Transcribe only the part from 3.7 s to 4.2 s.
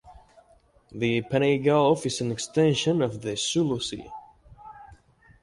Sea.